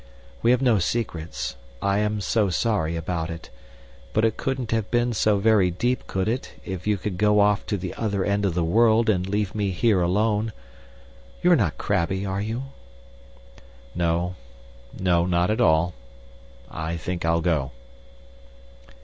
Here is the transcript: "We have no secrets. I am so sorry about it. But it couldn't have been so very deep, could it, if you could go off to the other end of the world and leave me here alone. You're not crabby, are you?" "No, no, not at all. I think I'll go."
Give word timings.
"We 0.41 0.49
have 0.49 0.63
no 0.63 0.79
secrets. 0.79 1.55
I 1.79 1.99
am 1.99 2.21
so 2.21 2.49
sorry 2.49 2.95
about 2.95 3.29
it. 3.29 3.51
But 4.13 4.25
it 4.25 4.35
couldn't 4.35 4.71
have 4.71 4.89
been 4.89 5.13
so 5.13 5.37
very 5.37 5.69
deep, 5.69 6.07
could 6.07 6.27
it, 6.27 6.53
if 6.65 6.87
you 6.87 6.97
could 6.97 7.19
go 7.19 7.39
off 7.39 7.67
to 7.67 7.77
the 7.77 7.93
other 7.93 8.25
end 8.25 8.43
of 8.43 8.55
the 8.55 8.63
world 8.63 9.11
and 9.11 9.29
leave 9.29 9.53
me 9.53 9.69
here 9.69 10.01
alone. 10.01 10.53
You're 11.43 11.55
not 11.55 11.77
crabby, 11.77 12.25
are 12.25 12.41
you?" 12.41 12.63
"No, 13.93 14.33
no, 14.99 15.27
not 15.27 15.51
at 15.51 15.61
all. 15.61 15.93
I 16.71 16.97
think 16.97 17.23
I'll 17.23 17.41
go." 17.41 17.71